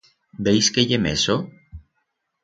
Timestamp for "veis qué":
0.45-0.85